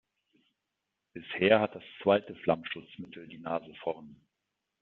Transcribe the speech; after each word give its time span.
Bisher 1.13 1.59
hat 1.59 1.75
das 1.75 1.83
zweite 2.01 2.33
Flammschutzmittel 2.37 3.27
die 3.27 3.37
Nase 3.37 3.71
vorn. 3.83 4.19